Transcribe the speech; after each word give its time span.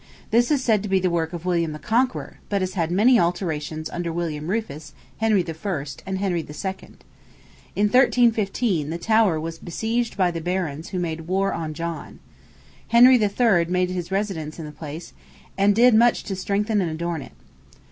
This 0.31 0.49
is 0.49 0.63
said 0.63 0.81
to 0.81 0.89
be 0.89 0.99
the 0.99 1.11
work 1.11 1.31
of 1.31 1.45
William 1.45 1.73
the 1.73 1.77
Conqueror, 1.77 2.37
but 2.49 2.61
has 2.63 2.73
had 2.73 2.89
many 2.89 3.19
alterations 3.19 3.87
under 3.91 4.11
William 4.11 4.47
Rufus, 4.47 4.95
Henry 5.17 5.45
I., 5.47 5.85
and 6.07 6.17
Henry 6.17 6.39
II. 6.39 6.73
In 7.75 7.85
1315, 7.85 8.89
the 8.89 8.97
Tower 8.97 9.39
was 9.39 9.59
besieged 9.59 10.17
by 10.17 10.31
the 10.31 10.41
barons 10.41 10.89
who 10.89 10.97
made 10.97 11.27
war 11.27 11.53
on 11.53 11.75
John. 11.75 12.17
Henry 12.87 13.17
III. 13.21 13.65
made 13.65 13.91
his 13.91 14.11
residence 14.11 14.57
in 14.57 14.65
this 14.65 14.73
place, 14.73 15.13
and 15.55 15.75
did 15.75 15.93
much 15.93 16.23
to 16.23 16.35
strengthen 16.35 16.81
and 16.81 16.89
adorn 16.89 17.21
it. 17.21 17.33